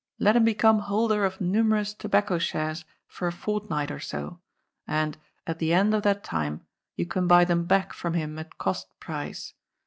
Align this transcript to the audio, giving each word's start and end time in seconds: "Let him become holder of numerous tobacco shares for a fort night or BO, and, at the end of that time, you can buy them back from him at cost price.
"Let 0.19 0.35
him 0.35 0.43
become 0.43 0.79
holder 0.79 1.23
of 1.25 1.39
numerous 1.39 1.93
tobacco 1.93 2.39
shares 2.39 2.85
for 3.07 3.27
a 3.27 3.31
fort 3.31 3.69
night 3.69 3.91
or 3.91 4.01
BO, 4.11 4.39
and, 4.87 5.15
at 5.45 5.59
the 5.59 5.73
end 5.75 5.93
of 5.93 6.01
that 6.01 6.23
time, 6.23 6.65
you 6.95 7.05
can 7.05 7.27
buy 7.27 7.45
them 7.45 7.65
back 7.65 7.93
from 7.93 8.15
him 8.15 8.39
at 8.39 8.57
cost 8.57 8.87
price. 8.99 9.53